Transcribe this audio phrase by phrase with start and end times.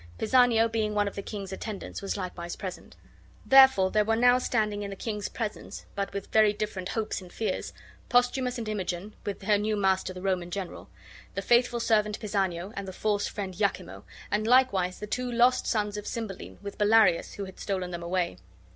[0.17, 2.95] Pisanio, being one of the king's attendants, was likewise present.
[3.45, 7.31] Therefore there were now standing in the king's presence (but with very different hopes and
[7.31, 7.71] fears)
[8.09, 10.89] Posthumus and Imogen, with her new master the Roman general;
[11.35, 14.01] the faithful servant Pisanio and the false friend Iachimo;
[14.31, 18.39] and likewise the two lost sons of Cymbeline, with Bellarius, who had stolen them away.